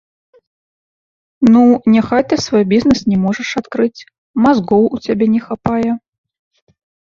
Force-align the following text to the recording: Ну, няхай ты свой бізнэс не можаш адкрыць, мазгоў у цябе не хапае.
Ну, 1.55 1.61
няхай 1.95 2.23
ты 2.31 2.39
свой 2.45 2.63
бізнэс 2.71 3.01
не 3.11 3.17
можаш 3.27 3.49
адкрыць, 3.61 4.05
мазгоў 4.47 4.83
у 4.97 5.01
цябе 5.09 5.25
не 5.35 5.41
хапае. 5.47 5.91